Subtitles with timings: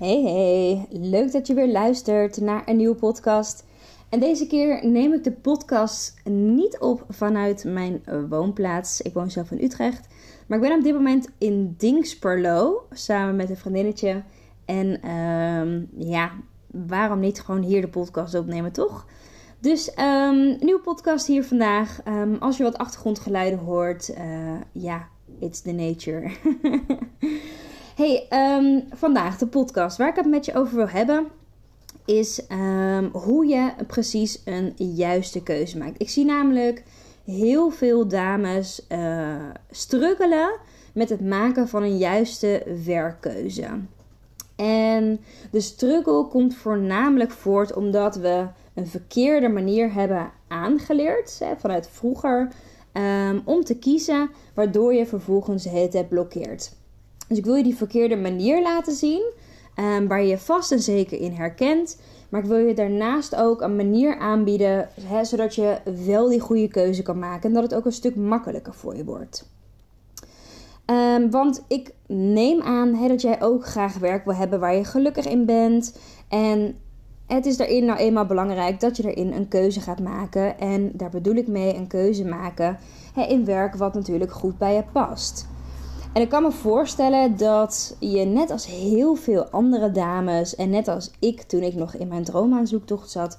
[0.00, 3.64] Hey hey, leuk dat je weer luistert naar een nieuwe podcast.
[4.08, 9.00] En deze keer neem ik de podcast niet op vanuit mijn woonplaats.
[9.00, 10.08] Ik woon zelf in Utrecht.
[10.46, 14.22] Maar ik ben op dit moment in Dingsperlo samen met een vriendinnetje.
[14.64, 16.32] En um, ja,
[16.66, 19.06] waarom niet gewoon hier de podcast opnemen, toch?
[19.58, 22.00] Dus um, nieuwe podcast hier vandaag.
[22.08, 26.30] Um, als je wat achtergrondgeluiden hoort, uh, ja, it's the nature.
[28.00, 28.26] hey,
[28.58, 29.96] um, vandaag de podcast.
[29.96, 31.26] Waar ik het met je over wil hebben,
[32.04, 32.42] is
[33.12, 36.00] hoe je precies een juiste keuze maakt.
[36.00, 36.84] Ik zie namelijk
[37.24, 39.34] heel veel dames uh,
[39.70, 40.58] struggelen
[40.94, 43.68] met het maken van een juiste werkkeuze.
[44.56, 51.88] En de struggle komt voornamelijk voort omdat we een verkeerde manier hebben aangeleerd hè, vanuit
[51.88, 52.48] vroeger
[52.92, 56.78] um, om te kiezen, waardoor je vervolgens het blokkeert.
[57.30, 59.32] Dus ik wil je die verkeerde manier laten zien,
[59.76, 62.00] um, waar je je vast en zeker in herkent.
[62.28, 66.68] Maar ik wil je daarnaast ook een manier aanbieden, hè, zodat je wel die goede
[66.68, 69.48] keuze kan maken en dat het ook een stuk makkelijker voor je wordt.
[70.86, 74.84] Um, want ik neem aan hè, dat jij ook graag werk wil hebben waar je
[74.84, 75.98] gelukkig in bent.
[76.28, 76.76] En
[77.26, 80.58] het is daarin nou eenmaal belangrijk dat je erin een keuze gaat maken.
[80.58, 82.78] En daar bedoel ik mee een keuze maken
[83.14, 85.48] hè, in werk wat natuurlijk goed bij je past.
[86.12, 90.88] En ik kan me voorstellen dat je net als heel veel andere dames en net
[90.88, 93.38] als ik toen ik nog in mijn droomaanzoektocht zat,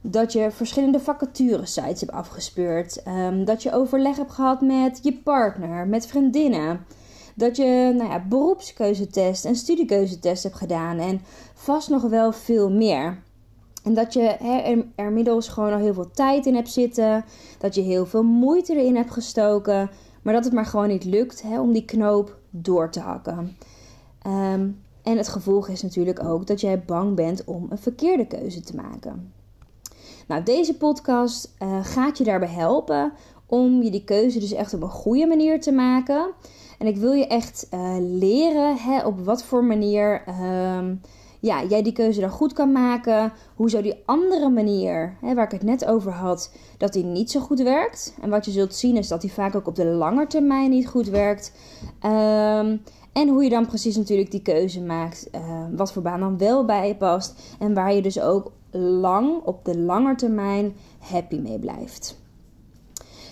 [0.00, 3.02] dat je verschillende vacaturesites hebt afgespeurd.
[3.06, 6.86] Um, dat je overleg hebt gehad met je partner, met vriendinnen.
[7.34, 10.98] Dat je nou ja, beroepskeuzetest en studiekeuzetest hebt gedaan.
[10.98, 11.20] En
[11.54, 13.22] vast nog wel veel meer.
[13.84, 17.24] En dat je er, er middels gewoon al heel veel tijd in hebt zitten.
[17.58, 19.90] Dat je heel veel moeite erin hebt gestoken.
[20.22, 23.56] Maar dat het maar gewoon niet lukt hè, om die knoop door te hakken.
[24.26, 28.60] Um, en het gevolg is natuurlijk ook dat jij bang bent om een verkeerde keuze
[28.60, 29.32] te maken.
[30.26, 33.12] Nou, deze podcast uh, gaat je daarbij helpen
[33.46, 36.30] om je die keuze dus echt op een goede manier te maken.
[36.78, 40.78] En ik wil je echt uh, leren hè, op wat voor manier uh,
[41.40, 43.32] ja, jij die keuze dan goed kan maken.
[43.54, 47.30] Hoe zou die andere manier, hè, waar ik het net over had, dat die niet
[47.30, 48.14] zo goed werkt.
[48.20, 50.88] En wat je zult zien is dat die vaak ook op de lange termijn niet
[50.88, 51.52] goed werkt.
[52.04, 55.28] Um, en hoe je dan precies natuurlijk die keuze maakt.
[55.34, 57.40] Uh, wat voor baan dan wel bij je past.
[57.58, 62.18] En waar je dus ook lang, op de lange termijn, happy mee blijft.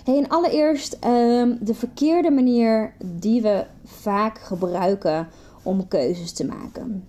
[0.04, 5.28] Hey, en allereerst um, de verkeerde manier die we vaak gebruiken
[5.62, 7.08] om keuzes te maken.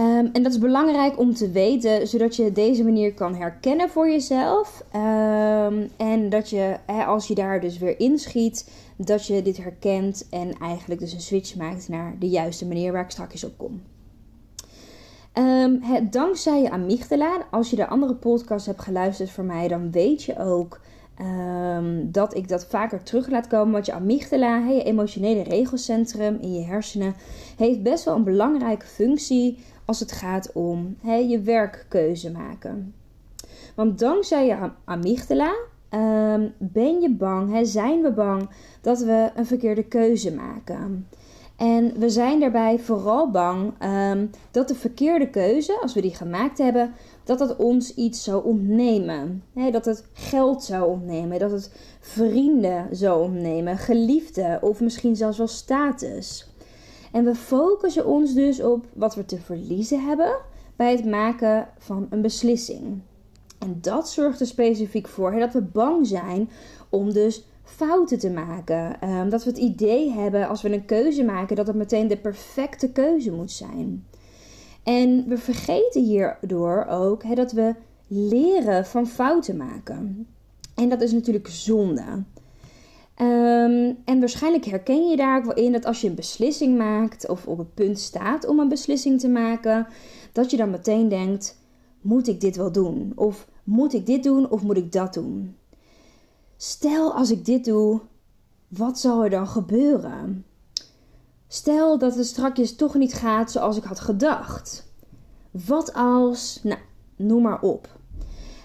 [0.00, 4.10] Um, en dat is belangrijk om te weten, zodat je deze manier kan herkennen voor
[4.10, 4.84] jezelf.
[4.94, 10.26] Um, en dat je, hè, als je daar dus weer inschiet, dat je dit herkent
[10.30, 13.82] en eigenlijk dus een switch maakt naar de juiste manier waar ik straks op kom.
[15.80, 20.22] Het, dankzij je amygdala, als je de andere podcast hebt geluisterd voor mij, dan weet
[20.22, 20.80] je ook
[22.02, 23.72] dat ik dat vaker terug laat komen.
[23.72, 27.14] Want je amygdala, je emotionele regelcentrum in je hersenen,
[27.56, 29.58] heeft best wel een belangrijke functie
[29.90, 32.94] als het gaat om je werkkeuze maken.
[33.74, 35.54] Want dankzij je amygdala
[35.90, 38.48] um, ben je bang, he, zijn we bang
[38.80, 41.08] dat we een verkeerde keuze maken.
[41.56, 46.58] En we zijn daarbij vooral bang um, dat de verkeerde keuze, als we die gemaakt
[46.58, 46.92] hebben,
[47.24, 49.42] dat dat ons iets zou ontnemen.
[49.70, 55.46] dat het geld zou ontnemen, dat het vrienden zou ontnemen, geliefden of misschien zelfs wel
[55.46, 56.49] status.
[57.12, 60.36] En we focussen ons dus op wat we te verliezen hebben
[60.76, 63.00] bij het maken van een beslissing.
[63.58, 66.50] En dat zorgt er specifiek voor dat we bang zijn
[66.88, 69.08] om dus fouten te maken.
[69.08, 72.16] Um, dat we het idee hebben als we een keuze maken dat het meteen de
[72.16, 74.06] perfecte keuze moet zijn.
[74.82, 77.74] En we vergeten hierdoor ook dat we
[78.06, 80.26] leren van fouten maken.
[80.74, 82.02] En dat is natuurlijk zonde.
[83.20, 87.28] Um, en waarschijnlijk herken je daar ook wel in dat als je een beslissing maakt
[87.28, 89.86] of op het punt staat om een beslissing te maken,
[90.32, 91.58] dat je dan meteen denkt:
[92.00, 93.12] moet ik dit wel doen?
[93.14, 95.56] Of moet ik dit doen of moet ik dat doen?
[96.56, 98.00] Stel als ik dit doe,
[98.68, 100.44] wat zal er dan gebeuren?
[101.48, 104.92] Stel dat het strakjes toch niet gaat zoals ik had gedacht.
[105.50, 106.80] Wat als, nou,
[107.16, 107.99] noem maar op.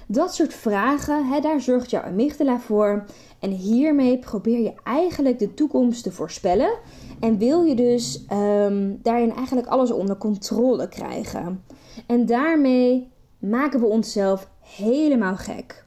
[0.07, 3.05] Dat soort vragen, hè, daar zorgt jouw amygdala voor.
[3.39, 6.73] En hiermee probeer je eigenlijk de toekomst te voorspellen.
[7.19, 11.63] En wil je dus um, daarin eigenlijk alles onder controle krijgen.
[12.07, 15.83] En daarmee maken we onszelf helemaal gek.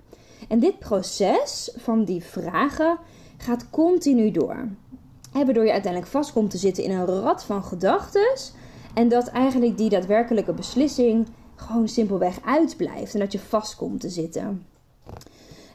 [0.49, 2.99] En dit proces van die vragen
[3.37, 4.69] gaat continu door.
[5.33, 8.37] Waardoor je uiteindelijk vast komt te zitten in een rad van gedachten.
[8.95, 11.27] En dat eigenlijk die daadwerkelijke beslissing
[11.61, 13.15] gewoon simpelweg uitblijft.
[13.15, 14.67] En dat je vast komt te zitten.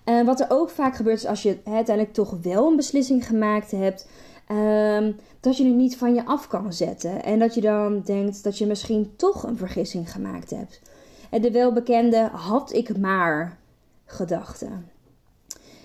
[0.03, 3.71] En wat er ook vaak gebeurt is als je uiteindelijk toch wel een beslissing gemaakt
[3.71, 4.07] hebt.
[4.51, 7.23] Um, dat je het niet van je af kan zetten.
[7.23, 10.81] En dat je dan denkt dat je misschien toch een vergissing gemaakt hebt.
[11.29, 13.57] En de welbekende had ik maar
[14.05, 14.67] gedachte.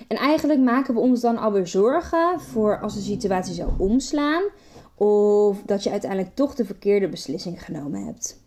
[0.08, 4.42] En eigenlijk maken we ons dan alweer zorgen voor als de situatie zou omslaan.
[4.94, 8.40] Of dat je uiteindelijk toch de verkeerde beslissing genomen hebt.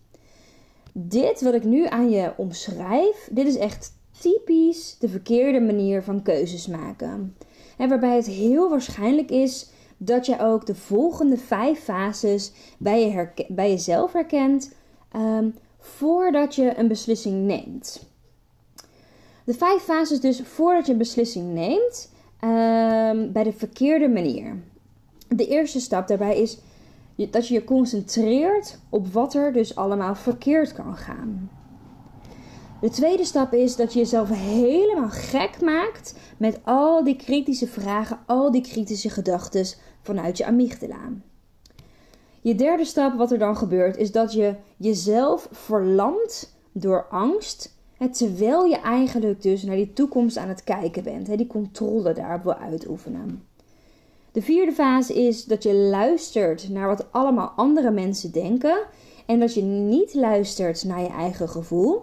[0.92, 6.22] Dit wat ik nu aan je omschrijf, dit is echt typisch de verkeerde manier van
[6.22, 7.36] keuzes maken.
[7.76, 13.44] En waarbij het heel waarschijnlijk is dat je ook de volgende vijf fases bij, je
[13.48, 14.74] bij jezelf herkent
[15.16, 18.10] um, voordat je een beslissing neemt.
[19.44, 22.10] De vijf fases dus voordat je een beslissing neemt
[22.40, 24.62] um, bij de verkeerde manier.
[25.28, 26.58] De eerste stap daarbij is
[27.16, 31.50] dat je je concentreert op wat er dus allemaal verkeerd kan gaan.
[32.80, 38.18] De tweede stap is dat je jezelf helemaal gek maakt met al die kritische vragen,
[38.26, 39.66] al die kritische gedachten
[40.00, 41.10] vanuit je amygdala.
[42.40, 47.80] Je derde stap, wat er dan gebeurt, is dat je jezelf verlamt door angst.
[48.10, 51.26] Terwijl je eigenlijk dus naar die toekomst aan het kijken bent.
[51.38, 53.46] Die controle daarop wil uitoefenen.
[54.32, 58.78] De vierde fase is dat je luistert naar wat allemaal andere mensen denken.
[59.26, 62.02] En dat je niet luistert naar je eigen gevoel.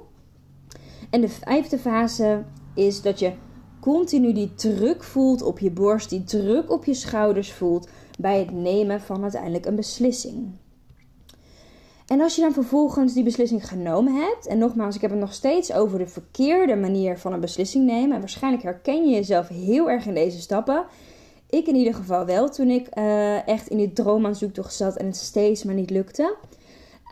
[1.09, 2.43] En de vijfde fase
[2.75, 3.33] is dat je
[3.79, 7.89] continu die druk voelt op je borst, die druk op je schouders voelt
[8.19, 10.51] bij het nemen van uiteindelijk een beslissing.
[12.07, 15.33] En als je dan vervolgens die beslissing genomen hebt, en nogmaals, ik heb het nog
[15.33, 19.89] steeds over de verkeerde manier van een beslissing nemen, en waarschijnlijk herken je jezelf heel
[19.89, 20.85] erg in deze stappen.
[21.49, 25.15] Ik in ieder geval wel, toen ik uh, echt in die droomaanzoektocht zat en het
[25.15, 26.35] steeds maar niet lukte.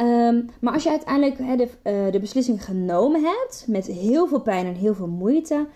[0.02, 4.66] Um, maar als je uiteindelijk de, uh, de beslissing genomen hebt, met heel veel pijn
[4.66, 5.68] en heel veel moeite,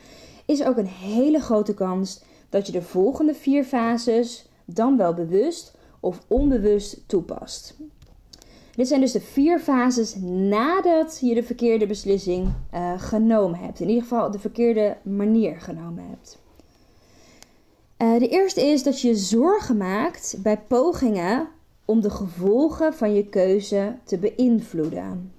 [0.46, 5.14] is er ook een hele grote kans dat je de volgende vier fases dan wel
[5.14, 7.76] bewust of onbewust toepast.
[8.76, 13.80] Dit zijn dus de vier fases nadat je de verkeerde beslissing uh, genomen hebt.
[13.80, 16.41] In ieder geval de verkeerde manier genomen hebt.
[18.02, 21.48] Uh, de eerste is dat je zorgen maakt bij pogingen
[21.86, 25.34] om de gevolgen van je keuze te beïnvloeden.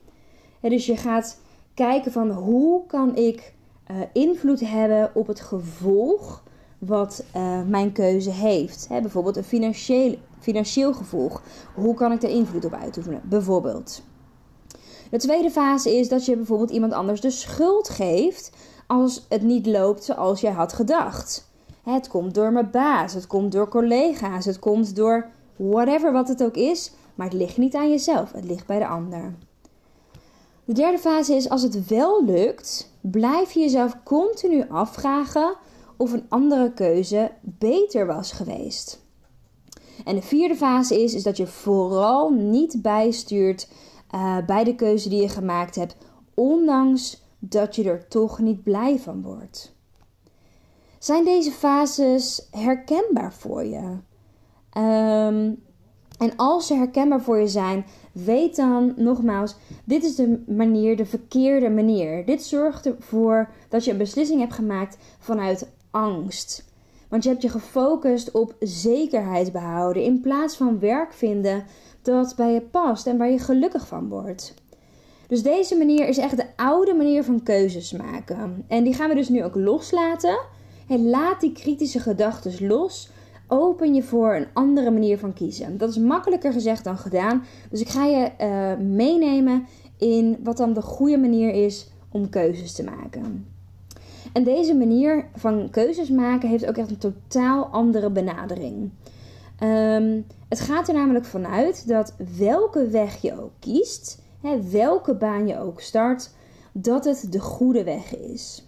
[0.61, 1.41] Ja, dus je gaat
[1.75, 3.55] kijken van hoe kan ik
[3.91, 6.43] uh, invloed hebben op het gevolg
[6.79, 7.25] wat
[7.67, 8.89] mijn keuze heeft.
[8.89, 11.43] Hè, bijvoorbeeld een financieel, financieel gevolg.
[11.75, 13.21] Hoe kan ik daar invloed op uitoefenen?
[13.25, 14.03] Bijvoorbeeld.
[15.11, 18.51] De tweede fase is dat je bijvoorbeeld iemand anders de schuld geeft
[18.87, 21.51] als het niet loopt zoals jij had gedacht.
[21.83, 26.45] Het komt door mijn baas, het komt door collega's, het komt door whatever wat het
[26.45, 29.35] ook is, maar het ligt niet aan jezelf, het ligt bij de ander.
[30.65, 35.57] De derde fase is als het wel lukt, blijf je jezelf continu afvragen
[35.97, 39.01] of een andere keuze beter was geweest.
[40.05, 43.69] En de vierde fase is, is dat je vooral niet bijstuurt
[44.15, 45.97] uh, bij de keuze die je gemaakt hebt,
[46.35, 49.75] ondanks dat je er toch niet blij van wordt.
[51.03, 53.79] Zijn deze fases herkenbaar voor je?
[54.79, 55.63] Um,
[56.19, 61.07] en als ze herkenbaar voor je zijn, weet dan nogmaals, dit is de manier, de
[61.07, 62.25] verkeerde manier.
[62.25, 66.65] Dit zorgt ervoor dat je een beslissing hebt gemaakt vanuit angst.
[67.09, 71.65] Want je hebt je gefocust op zekerheid behouden in plaats van werk vinden
[72.03, 74.55] dat bij je past en waar je gelukkig van wordt.
[75.27, 78.65] Dus deze manier is echt de oude manier van keuzes maken.
[78.69, 80.61] En die gaan we dus nu ook loslaten.
[80.99, 83.11] Laat die kritische gedachten los.
[83.47, 85.79] Open je voor een andere manier van kiezen.
[85.79, 87.45] Dat is makkelijker gezegd dan gedaan.
[87.71, 92.73] Dus ik ga je uh, meenemen in wat dan de goede manier is om keuzes
[92.73, 93.47] te maken.
[94.33, 98.91] En deze manier van keuzes maken heeft ook echt een totaal andere benadering.
[99.63, 105.47] Um, het gaat er namelijk vanuit dat welke weg je ook kiest, hè, welke baan
[105.47, 106.31] je ook start,
[106.73, 108.67] dat het de goede weg is.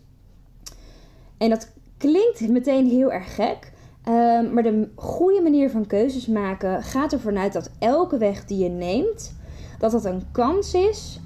[1.38, 1.72] En dat
[2.06, 3.72] klinkt meteen heel erg gek,
[4.04, 8.62] Ehm, maar de goede manier van keuzes maken gaat ervan uit dat elke weg die
[8.62, 9.36] je neemt,
[9.78, 11.20] dat dat een kans is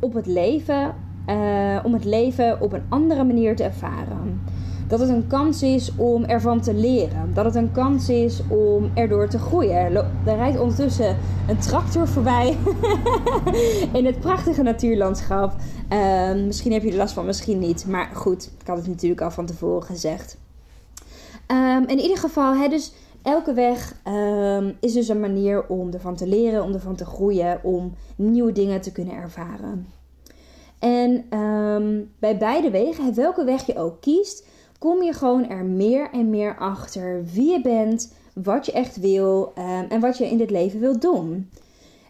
[0.00, 0.94] op het leven,
[1.26, 4.44] eh, om het leven op een andere manier te ervaren.
[4.88, 7.30] Dat het een kans is om ervan te leren.
[7.34, 9.94] Dat het een kans is om erdoor te groeien.
[10.26, 11.16] Er rijdt ondertussen
[11.48, 12.56] een tractor voorbij
[13.98, 15.52] in het prachtige natuurlandschap.
[15.88, 17.86] Ehm, misschien heb je er last van, misschien niet.
[17.86, 20.36] Maar goed, ik had het natuurlijk al van tevoren gezegd.
[21.48, 26.16] Um, in ieder geval, hè, dus elke weg ehm, is dus een manier om ervan
[26.16, 29.86] te leren, om ervan te groeien, om nieuwe dingen te kunnen ervaren.
[30.78, 31.24] En
[32.18, 34.46] bij beide wegen, welke weg je ook kiest,
[34.84, 39.52] kom je gewoon er meer en meer achter wie je bent, wat je echt wil
[39.58, 41.50] um, en wat je in dit leven wilt doen.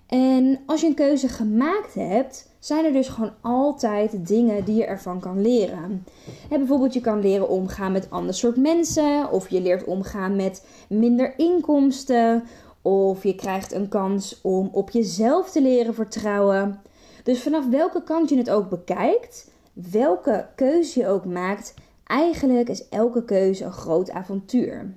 [0.06, 4.84] En als je een keuze gemaakt hebt, zijn er dus gewoon altijd dingen die je
[4.84, 6.04] ervan kan leren.
[6.48, 11.34] Bijvoorbeeld, je kan leren omgaan met ander soort mensen, of je leert omgaan met minder
[11.36, 12.44] inkomsten,
[12.82, 16.80] of je krijgt een kans om op jezelf te leren vertrouwen.
[17.22, 21.74] Dus vanaf welke kant je het ook bekijkt, welke keuze je ook maakt,
[22.04, 24.94] Eigenlijk is elke keuze een groot avontuur.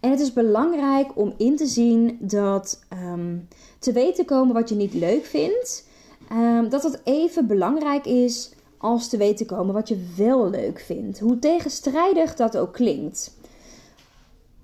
[0.00, 2.80] En het is belangrijk om in te zien dat
[3.12, 5.88] um, te weten komen wat je niet leuk vindt,
[6.32, 11.18] um, dat dat even belangrijk is als te weten komen wat je wel leuk vindt.
[11.18, 13.36] Hoe tegenstrijdig dat ook klinkt.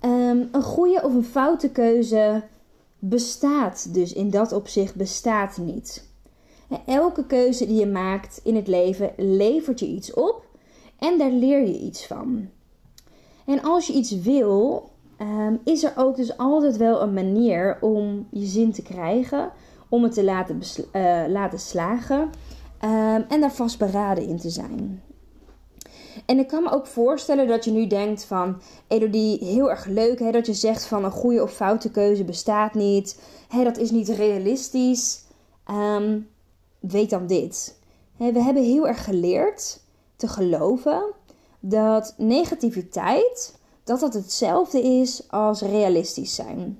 [0.01, 2.43] Um, een goede of een foute keuze
[2.99, 6.07] bestaat dus in dat opzicht bestaat niet.
[6.85, 10.48] Elke keuze die je maakt in het leven levert je iets op
[10.99, 12.49] en daar leer je iets van.
[13.45, 18.27] En als je iets wil, ehm, is er ook dus altijd wel een manier om
[18.31, 19.51] je zin te krijgen,
[19.89, 20.61] om het te laten,
[20.93, 22.19] uh, laten slagen
[22.83, 25.01] um, en daar vastberaden in te zijn.
[26.25, 30.19] En ik kan me ook voorstellen dat je nu denkt van, Elodie, heel erg leuk
[30.19, 33.21] hè, dat je zegt van een goede of foute keuze bestaat niet.
[33.47, 35.23] Hè, dat is niet realistisch.
[35.71, 36.27] Um,
[36.79, 37.79] weet dan dit.
[38.17, 39.81] Hè, we hebben heel erg geleerd
[40.19, 41.03] te geloven
[41.59, 46.79] dat negativiteit dat dat hetzelfde is als realistisch zijn.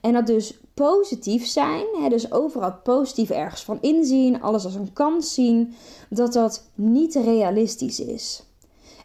[0.00, 4.92] En dat dus positief zijn, hè, dus overal positief ergens van inzien, alles als een
[4.92, 5.74] kans zien,
[6.08, 8.42] dat dat niet realistisch is.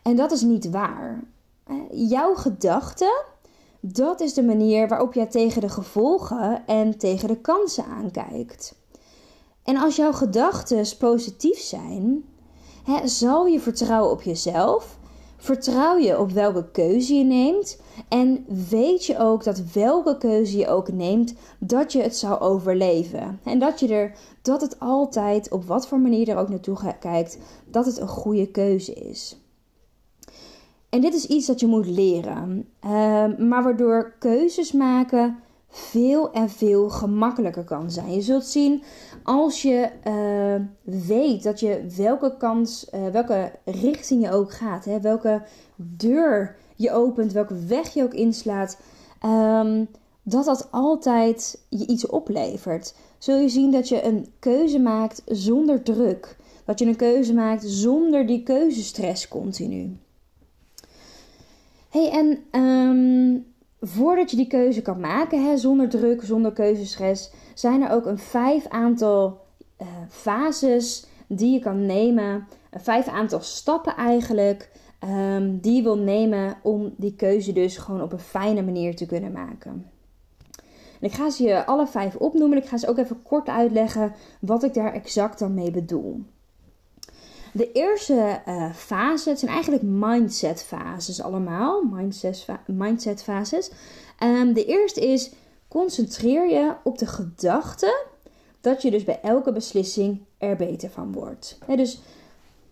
[0.01, 1.23] En dat is niet waar.
[1.91, 3.23] Jouw gedachte,
[3.79, 8.75] dat is de manier waarop jij tegen de gevolgen en tegen de kansen aankijkt.
[9.63, 12.25] En als jouw gedachten positief zijn,
[13.03, 14.97] zal je vertrouwen op jezelf?
[15.37, 17.81] Vertrouw je op welke keuze je neemt?
[18.07, 23.39] En weet je ook dat welke keuze je ook neemt, dat je het zou overleven?
[23.43, 27.37] En dat je er, dat het altijd, op wat voor manier er ook naartoe kijkt,
[27.65, 29.39] dat het een goede keuze is.
[30.89, 35.39] En dit is iets dat je moet leren, ehm, maar waardoor keuzes maken
[35.77, 38.13] veel en veel gemakkelijker kan zijn.
[38.13, 38.83] Je zult zien
[39.23, 40.65] als je uh,
[41.05, 45.41] weet dat je welke kans, uh, welke richting je ook gaat, hè, welke
[45.75, 48.77] deur je opent, welke weg je ook inslaat,
[49.25, 49.87] um,
[50.23, 52.95] dat dat altijd je iets oplevert.
[53.17, 56.37] Zul je zien dat je een keuze maakt zonder druk.
[56.65, 59.97] Dat je een keuze maakt zonder die keuzestress continu.
[61.89, 63.45] Hey, en um,
[63.87, 68.17] voordat je die keuze kan maken, hè, zonder druk, zonder keuzestress, zijn er ook een
[68.17, 69.41] vijf aantal
[69.81, 72.47] uh, fases die je kan nemen.
[72.69, 74.71] Een vijf aantal stappen eigenlijk.
[75.09, 79.05] Um, die je wil nemen om die keuze dus gewoon op een fijne manier te
[79.05, 79.85] kunnen maken.
[80.99, 82.57] En ik ga ze je alle vijf opnoemen.
[82.57, 86.23] Ik ga ze ook even kort uitleggen wat ik daar exact dan mee bedoel.
[87.55, 91.83] De eerste uh, fase, het zijn eigenlijk mindset fases allemaal.
[91.83, 93.71] Mindset, mindset fases.
[94.23, 95.31] Um, de eerste is
[95.67, 98.05] concentreer je op de gedachte
[98.61, 101.57] dat je dus bij elke beslissing er beter van wordt.
[101.75, 102.01] dus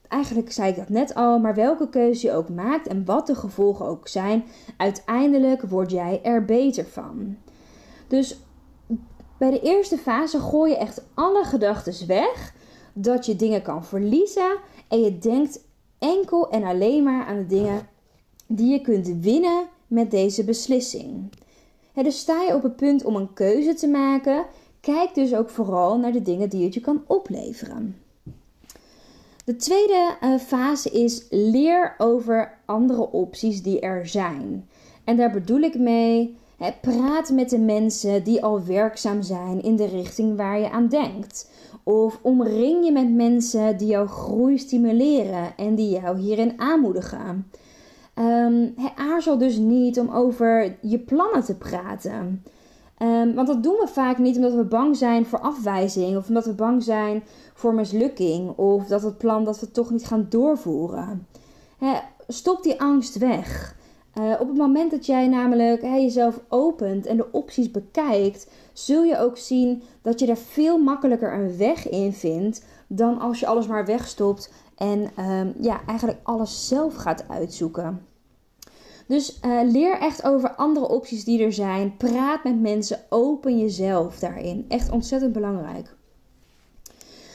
[0.07, 3.35] eigenlijk zei ik dat net al, maar welke keuze je ook maakt en wat de
[3.35, 4.43] gevolgen ook zijn,
[4.77, 7.37] uiteindelijk word jij er beter van.
[8.07, 8.37] Dus
[9.37, 12.53] bij de eerste fase gooi je echt alle gedachten weg
[12.93, 14.57] dat je dingen kan verliezen
[14.87, 15.59] en je denkt
[15.99, 17.87] enkel en alleen maar aan de dingen
[18.47, 21.31] die je kunt winnen met deze beslissing.
[21.93, 24.45] dus sta je op het punt om een keuze te maken,
[24.79, 27.97] kijk dus ook vooral naar de dingen die het je kan opleveren.
[29.45, 34.69] De tweede uh, fase is leer over andere opties die er zijn.
[35.03, 36.37] En daar bedoel ik mee,
[36.81, 41.49] praat met de mensen die al werkzaam zijn in de richting waar je aan denkt.
[41.83, 47.51] Of omring je met mensen die jouw groei stimuleren en die jou hierin aanmoedigen.
[48.19, 52.43] Um, aarzel dus niet om over je plannen te praten.
[52.99, 56.45] Um, want dat doen we vaak niet omdat we bang zijn voor afwijzing of omdat
[56.45, 57.23] we bang zijn
[57.53, 61.27] voor mislukking of dat het plan dat we toch niet gaan doorvoeren.
[62.27, 63.75] stop die angst weg.
[64.19, 69.17] Uh, op het moment dat jij namelijk jezelf opent en de opties bekijkt, zul je
[69.17, 73.67] ook zien dat je er veel makkelijker een weg in vindt dan als je alles
[73.67, 78.05] maar wegstopt en um, ja, eigenlijk alles zelf gaat uitzoeken.
[79.07, 81.97] Dus uh, leer echt over andere opties die er zijn.
[81.97, 82.99] Praat met mensen.
[83.09, 84.65] Open jezelf daarin.
[84.67, 85.95] Echt ontzettend belangrijk.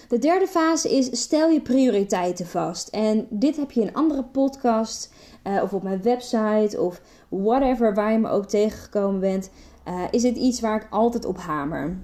[0.09, 2.89] De derde fase is stel je prioriteiten vast.
[2.89, 5.11] En dit heb je in andere podcasts
[5.47, 9.51] uh, of op mijn website of whatever waar je me ook tegengekomen bent.
[9.89, 11.97] Uh, is dit iets waar ik altijd op hamer.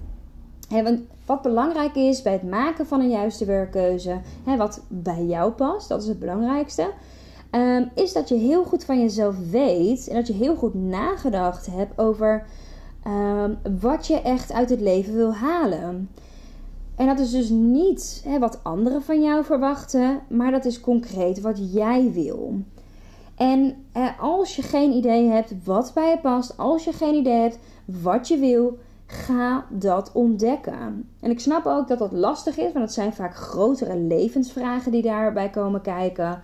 [1.25, 4.21] wat belangrijk is bij het maken van een juiste werkkeuze,
[4.57, 6.91] wat bij jou past, dat is het belangrijkste,
[7.51, 11.65] um, is dat je heel goed van jezelf weet en dat je heel goed nagedacht
[11.65, 12.45] hebt over
[13.07, 16.09] um, wat je echt uit het leven wil halen.
[16.95, 21.41] En dat is dus niet hè, wat anderen van jou verwachten, maar dat is concreet
[21.41, 22.53] wat jij wil.
[23.35, 27.41] En eh, als je geen idee hebt wat bij je past, als je geen idee
[27.41, 31.09] hebt wat je wil, ga dat ontdekken.
[31.19, 35.01] En ik snap ook dat dat lastig is, want het zijn vaak grotere levensvragen die
[35.01, 36.41] daarbij komen kijken.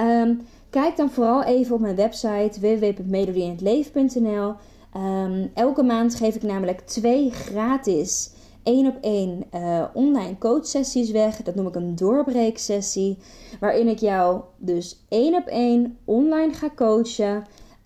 [0.00, 4.54] Um, kijk dan vooral even op mijn website www.melodieinhetleven.nl.
[4.92, 8.33] Ehm, elke maand geef ik namelijk twee gratis
[8.64, 11.42] één op één uh, online coachsessies weg.
[11.42, 13.18] Dat noem ik een doorbreeksessie.
[13.60, 17.34] Waarin ik jou dus één op één online ga coachen.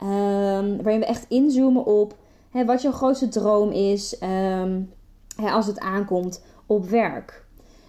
[0.02, 2.16] Um, waarin we echt inzoomen op
[2.50, 4.92] hè, wat jouw grootste droom is um,
[5.36, 7.46] hè, als het aankomt op werk.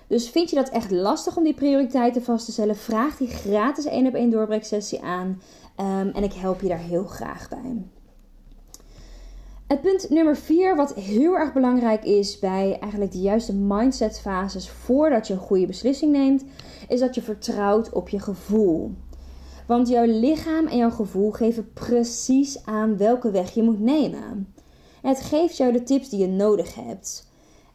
[0.08, 2.76] Dus vind je dat echt lastig om die prioriteiten vast te stellen?
[2.76, 5.42] Vraag die gratis één op één doorbreeksessie aan.
[5.78, 7.84] Um, en ik help je daar heel graag bij.
[9.70, 14.70] Het punt nummer 4, wat heel erg belangrijk is bij eigenlijk de juiste mindset fases
[14.70, 16.44] voordat je een goede beslissing neemt,
[16.88, 18.92] is dat je vertrouwt op je gevoel.
[19.68, 24.54] Want jouw lichaam en jouw gevoel geven precies aan welke weg je moet nemen.
[25.02, 27.32] het geeft jou de tips die je nodig hebt.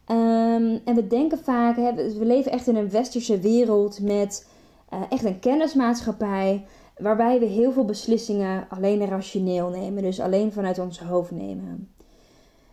[0.09, 4.49] Um, en we denken vaak, we leven echt in een westerse wereld met
[4.93, 6.65] uh, echt een kennismaatschappij.
[6.99, 11.89] Waarbij we heel veel beslissingen alleen rationeel nemen, dus alleen vanuit ons hoofd nemen.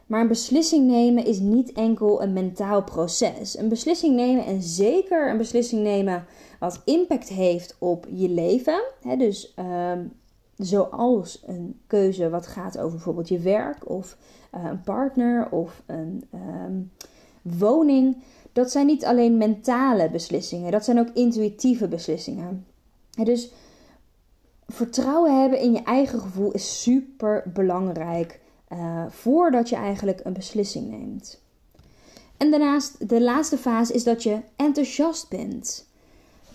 [0.06, 3.58] Maar een beslissing nemen is niet enkel een mentaal proces.
[3.58, 6.26] Een beslissing nemen en zeker een beslissing nemen
[6.60, 8.82] wat impact heeft op je leven.
[9.18, 10.12] Dus um,
[10.58, 14.18] zoals een keuze wat gaat over bijvoorbeeld je werk of
[14.56, 16.92] uh, een partner of een um,
[17.42, 18.24] woning.
[18.54, 22.66] Dat zijn niet alleen mentale beslissingen, dat zijn ook intuïtieve beslissingen.
[23.24, 23.52] dus
[24.72, 28.40] vertrouwen hebben in je eigen gevoel is super belangrijk
[28.74, 31.42] uh, voordat je eigenlijk een beslissing neemt.
[32.38, 35.90] En daarnaast, de laatste fase is dat je enthousiast bent.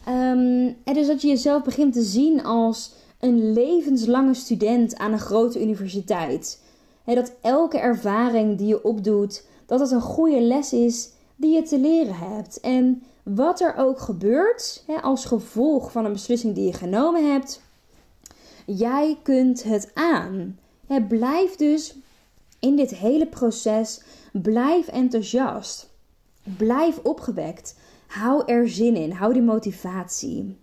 [0.08, 5.18] Um, en dus dat je jezelf begint te zien als een levenslange student aan een
[5.18, 6.62] grote universiteit.
[7.04, 11.78] Dat elke ervaring die je opdoet, dat het een goede les is die je te
[11.78, 12.60] leren hebt.
[12.60, 17.60] En wat er ook gebeurt, als gevolg van een beslissing die je genomen hebt,
[18.66, 20.58] Jij kunt het aan.
[21.08, 21.96] blijf dus
[22.58, 24.02] in dit hele proces,
[24.32, 25.94] blijf enthousiast.
[26.56, 27.76] Blijf opgewekt.
[28.06, 29.12] Hou er zin in.
[29.12, 30.56] Hou die motivatie.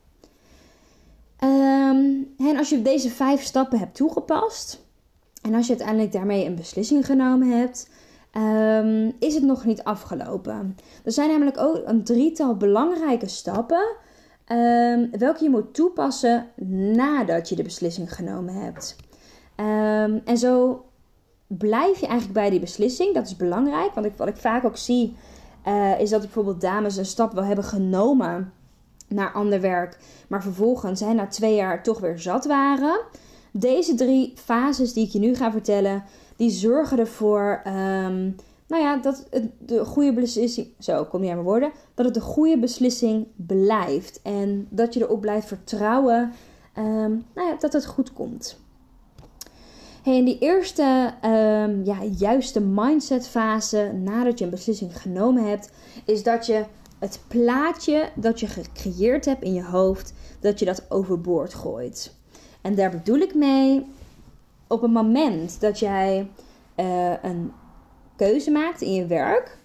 [1.38, 4.86] Ehm, en als je deze vijf stappen hebt toegepast
[5.42, 7.89] en als je uiteindelijk daarmee een beslissing genomen hebt,
[8.32, 10.76] ehm, is het nog niet afgelopen.
[11.04, 13.96] Er zijn namelijk ook een drietal belangrijke stappen
[14.51, 16.47] Um, welke je moet toepassen
[16.95, 18.95] nadat je de beslissing genomen hebt.
[19.56, 20.86] Um, en zo
[21.47, 23.13] blijf je eigenlijk bij die beslissing.
[23.13, 23.93] Dat is belangrijk.
[23.93, 25.15] Want ik, wat ik vaak ook zie,
[25.67, 28.53] uh, is dat bijvoorbeeld dames een stap wel hebben genomen
[29.08, 29.97] naar ander werk.
[30.27, 33.01] Maar vervolgens zijn na twee jaar toch weer zat waren.
[33.51, 36.03] Deze drie fases die ik je nu ga vertellen,
[36.36, 38.36] die zorgen ervoor um,
[38.73, 42.13] nou ja, dat het de goede beslissing, zo kom je aan mijn woorden, dat het
[42.13, 44.21] de goede beslissing blijft.
[44.21, 46.31] En dat je erop blijft vertrouwen
[46.77, 48.59] um, nou ja, dat het goed komt.
[50.03, 55.71] Hey, in die eerste um, ja, juiste mindset fase nadat je een beslissing genomen hebt,
[56.05, 56.65] is dat je
[56.99, 62.15] het plaatje dat je gecreëerd hebt in je hoofd, dat je dat overboord gooit.
[62.62, 63.86] En daar bedoel ik mee,
[64.67, 66.29] op het moment dat jij
[66.79, 67.51] uh, een
[68.23, 69.57] keuze maakt in je werk,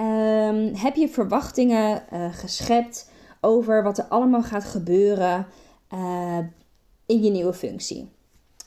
[0.00, 5.46] um, heb je verwachtingen uh, geschept over wat er allemaal gaat gebeuren
[5.94, 6.38] uh,
[7.06, 8.08] in je nieuwe functie.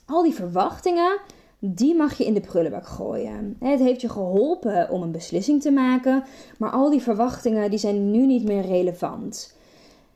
[0.05, 1.19] Al die verwachtingen,
[1.59, 3.55] die mag je in de prullenbak gooien.
[3.59, 6.23] Het heeft je geholpen om een beslissing te maken,
[6.57, 9.55] maar al die verwachtingen die zijn nu niet meer relevant.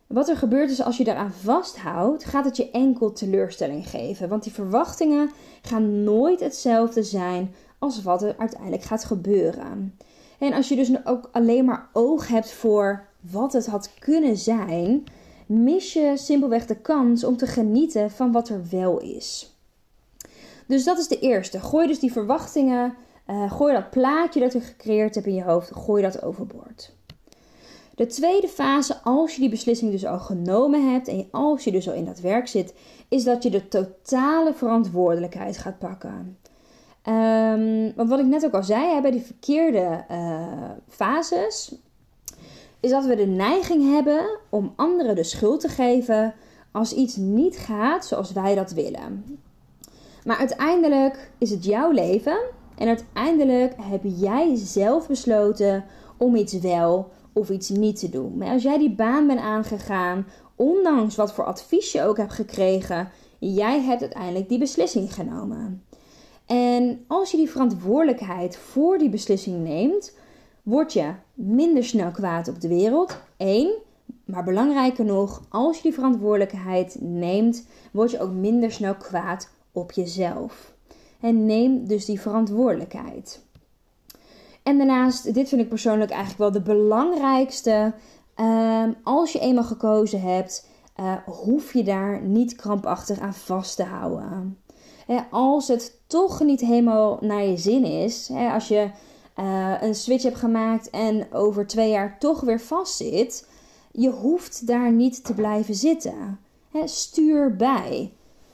[0.07, 4.29] Wat er gebeurt is als je daaraan vasthoudt, gaat het je enkel teleurstelling geven.
[4.29, 7.53] Want die verwachtingen gaan nooit hetzelfde zijn
[7.85, 9.97] als wat er uiteindelijk gaat gebeuren.
[10.39, 15.03] En als je dus ook alleen maar oog hebt voor wat het had kunnen zijn,
[15.45, 19.55] mis je simpelweg de kans om te genieten van wat er wel is.
[20.67, 21.59] Dus dat is de eerste.
[21.59, 22.93] Gooi dus die verwachtingen,
[23.27, 26.93] uh, gooi dat plaatje dat je gecreëerd hebt in je hoofd, gooi dat overboord.
[27.95, 31.87] De tweede fase, als je die beslissing dus al genomen hebt en als je dus
[31.87, 32.73] al in dat werk zit,
[33.07, 36.37] is dat je de totale verantwoordelijkheid gaat pakken.
[37.07, 41.75] Um, want wat ik net ook al zei, bij die verkeerde uh, fases,
[42.79, 46.33] is dat we de neiging hebben om anderen de schuld te geven
[46.71, 49.39] als iets niet gaat zoals wij dat willen.
[50.23, 52.37] Maar uiteindelijk is het jouw leven
[52.77, 55.85] en uiteindelijk heb jij zelf besloten
[56.17, 58.37] om iets wel of iets niet te doen.
[58.37, 63.09] Maar als jij die baan bent aangegaan, ondanks wat voor advies je ook hebt gekregen,
[63.39, 65.83] jij hebt uiteindelijk die beslissing genomen.
[66.45, 70.17] En als je die verantwoordelijkheid voor die beslissing neemt,
[70.63, 73.19] word je minder snel kwaad op de wereld.
[73.37, 73.73] Eén.
[74.25, 79.91] Maar belangrijker nog, als je die verantwoordelijkheid neemt, word je ook minder snel kwaad op
[79.91, 80.73] jezelf.
[81.19, 83.43] En neem dus die verantwoordelijkheid.
[84.63, 87.93] En daarnaast, dit vind ik persoonlijk eigenlijk wel de belangrijkste.
[88.35, 90.67] Ehm, als je eenmaal gekozen hebt,
[90.99, 94.57] uh, hoef je daar niet krampachtig aan vast te houden.
[95.29, 98.89] Als het toch niet helemaal naar je zin is, als je
[99.39, 103.47] uh, een switch hebt gemaakt en over twee jaar toch weer vastzit,
[103.91, 106.39] je hoeft daar niet te blijven zitten.
[106.85, 108.11] stuur bij.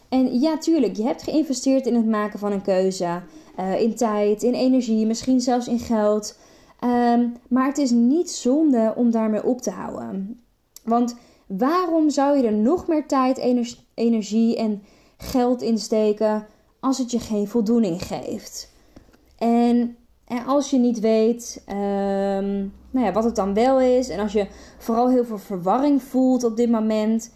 [0.10, 3.22] En ja, tuurlijk, je hebt geïnvesteerd in het maken van een keuze.
[3.60, 6.38] Uh, in tijd, in energie, misschien zelfs in geld.
[6.84, 10.42] Um, maar het is niet zonde om daarmee op te houden.
[10.84, 11.16] Want
[11.48, 13.38] waarom zou je er nog meer tijd,
[13.94, 14.84] energie en
[15.22, 16.48] geld in steken
[16.80, 18.72] als het je geen voldoening geeft?
[19.38, 24.20] En, en als je niet weet um, nou ja, wat het dan wel is, en
[24.20, 27.32] als je vooral heel veel verwarring voelt op dit moment,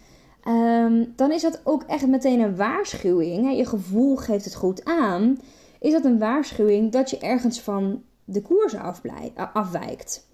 [0.48, 3.56] um, dan is dat ook echt meteen een waarschuwing.
[3.56, 5.38] Je gevoel geeft het goed aan
[5.80, 8.74] is dat een waarschuwing dat je ergens van de koers
[9.52, 10.26] afwijkt.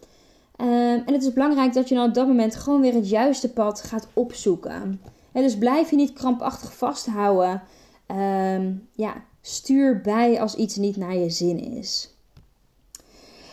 [0.57, 3.53] Um, en het is belangrijk dat je dan op dat moment gewoon weer het juiste
[3.53, 5.01] pad gaat opzoeken.
[5.33, 7.63] En dus blijf je niet krampachtig vasthouden.
[8.07, 12.17] Um, ja, stuur bij als iets niet naar je zin is.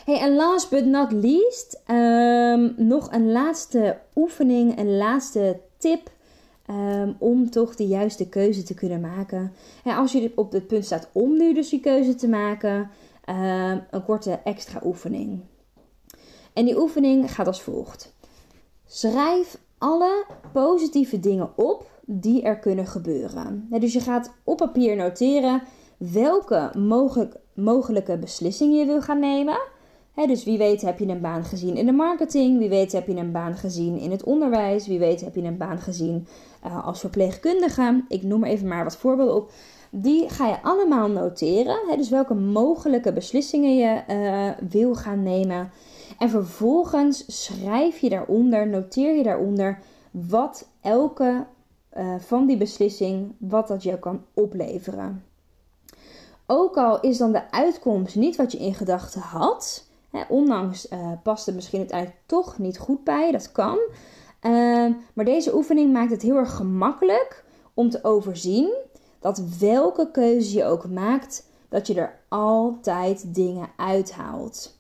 [0.06, 6.12] Hey, en last but not least, um, nog een laatste oefening, een laatste tip
[6.70, 9.54] Ehm, om toch de juiste keuze te kunnen maken.
[9.84, 12.90] En als je op het punt staat om nu dus die keuze te maken,
[13.92, 15.40] een korte extra oefening.
[16.54, 18.14] En die oefening gaat als volgt.
[18.86, 23.68] Schrijf alle positieve dingen op die er kunnen gebeuren.
[23.70, 25.62] dus je gaat op papier noteren
[25.98, 29.60] welke mogelijk, mogelijke beslissingen je wil gaan nemen
[30.28, 33.16] dus wie weet heb je een baan gezien in de marketing, wie weet heb je
[33.16, 36.28] een baan gezien in het onderwijs, wie weet heb je een baan gezien
[36.66, 38.04] uh, als verpleegkundige.
[38.08, 39.52] Ik noem er even maar wat voorbeelden op.
[39.92, 41.78] Die ga je allemaal noteren.
[41.98, 45.72] dus welke mogelijke beslissingen je uh, wil gaan nemen.
[46.20, 49.80] En vervolgens schrijf je daaronder, noteer je daaronder
[50.12, 51.46] wat elke
[51.98, 55.24] uh, van die beslissing, wat dat je kan opleveren.
[56.46, 59.88] Ook al is dan de uitkomst niet wat je in gedachten had,
[60.30, 63.80] ondanks uh, past het misschien uiteindelijk toch niet goed bij, dat kan.
[64.40, 68.74] Ehm, maar deze oefening maakt het heel erg gemakkelijk om te overzien
[69.20, 74.79] dat welke keuze je ook maakt, dat je er altijd dingen uithaalt.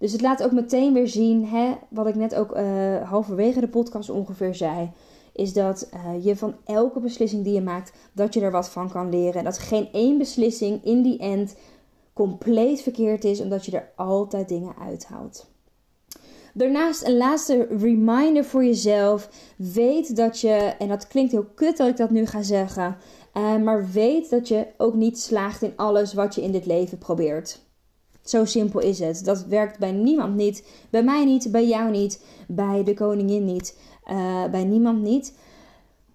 [0.00, 3.68] Dus het laat ook meteen weer zien, hè, wat ik net ook uh, halverwege de
[3.68, 4.90] podcast ongeveer zei,
[5.32, 8.90] is dat uh, je van elke beslissing die je maakt, dat je er wat van
[8.90, 9.44] kan leren.
[9.44, 11.56] Dat geen één beslissing in die end
[12.12, 15.50] compleet verkeerd is, omdat je er altijd dingen uithaalt.
[16.54, 19.30] Daarnaast een laatste reminder voor jezelf.
[19.56, 22.96] Weet dat je, en dat klinkt heel kut dat ik dat nu ga zeggen,
[23.34, 26.98] uh, maar weet dat je ook niet slaagt in alles wat je in dit leven
[26.98, 27.69] probeert.
[28.30, 29.24] Zo simpel is het.
[29.24, 30.68] Dat werkt bij niemand niet.
[30.90, 33.78] Bij mij niet, bij jou niet, bij de koningin niet,
[34.10, 35.38] uh, bij niemand niet.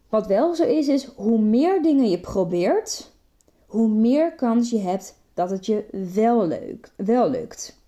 [0.09, 3.11] Wat wel zo is, is hoe meer dingen je probeert,
[3.65, 7.79] hoe meer kans je hebt dat het je wel, leuk, wel lukt.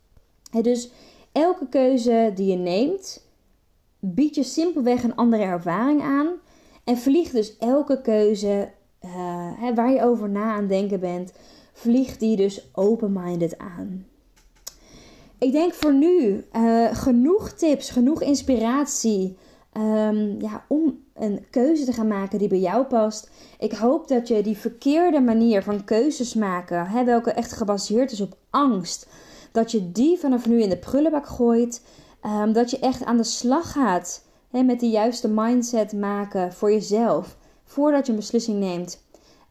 [0.62, 0.92] dus
[1.32, 3.28] elke keuze die je neemt,
[4.00, 6.28] biedt je simpelweg een andere ervaring aan.
[6.84, 8.70] En vlieg dus elke keuze
[9.60, 11.34] hè, waar je over na aan denken bent,
[11.74, 14.06] vlieg die dus open-minded aan.
[15.40, 19.38] Ik denk voor nu uh, genoeg tips, genoeg inspiratie
[19.74, 23.30] um, ja, om een keuze te gaan maken die bij jou past.
[23.60, 28.22] Ik hoop dat je die verkeerde manier van keuzes maken, hè, welke echt gebaseerd is
[28.22, 29.08] op angst,
[29.52, 31.82] dat je die vanaf nu in de prullenbak gooit.
[32.26, 36.72] Um, dat je echt aan de slag gaat hè, met de juiste mindset maken voor
[36.72, 39.06] jezelf voordat je een beslissing neemt.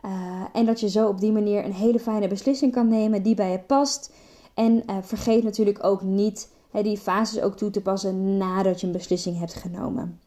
[0.05, 0.11] Uh,
[0.53, 3.51] en dat je zo op die manier een hele fijne beslissing kan nemen die bij
[3.51, 4.13] je past.
[4.57, 6.49] En uh, vergeet natuurlijk ook niet
[6.83, 10.21] die fases ook toe te passen nadat je een beslissing hebt genomen.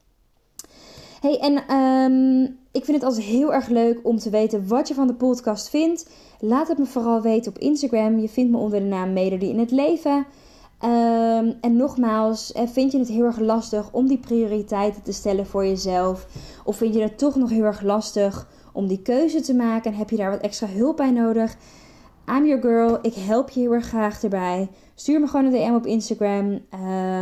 [1.21, 4.93] Hey, en um, ik vind het altijd heel erg leuk om te weten wat je
[4.93, 6.09] van de podcast vindt.
[6.39, 8.19] Laat het me vooral weten op Instagram.
[8.19, 10.25] Je vindt me onder de naam Melody in het Leven.
[10.83, 15.45] Um, en nogmaals, eh, vind je het heel erg lastig om die prioriteiten te stellen
[15.45, 16.27] voor jezelf?
[16.65, 19.91] Of vind je het toch nog heel erg lastig om die keuze te maken?
[19.91, 21.57] En heb je daar wat extra hulp bij nodig?
[22.29, 22.99] I'm your girl.
[23.01, 24.69] Ik help je heel erg graag erbij.
[24.95, 26.59] Stuur me gewoon een DM op Instagram.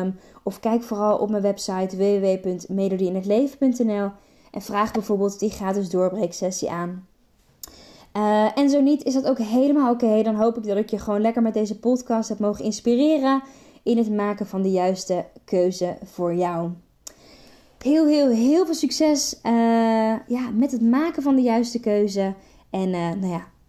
[0.02, 4.12] Um, of kijk vooral op mijn website www.melodieinhetleven.nl
[4.52, 7.08] en vraag bijvoorbeeld die gratis doorbreeksessie aan.
[8.18, 10.24] Uh, en zo niet, is dat ook helemaal oké.
[10.24, 13.42] Dan hoop ik dat ik je gewoon lekker met deze podcast heb mogen inspireren
[13.84, 16.70] in het maken van de juiste keuze voor jou.
[17.78, 19.52] Heel, heel, heel veel succes uh,
[20.28, 22.34] ja, met het maken van de juiste keuze.
[22.70, 23.48] En uh, nou ja,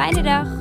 [0.00, 0.59] Fijne dag!